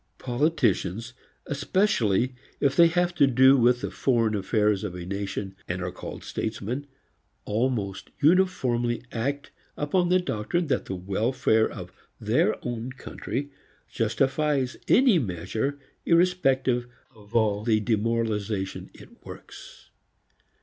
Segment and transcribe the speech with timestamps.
[0.17, 1.13] Politicians,
[1.45, 5.91] especially if they have to do with the foreign affairs of a nation and are
[5.91, 6.87] called statesmen,
[7.45, 13.51] almost uniformly act upon the doctrine that the welfare of their own country
[13.91, 19.91] justifies any measure irrespective of all the demoralization it works.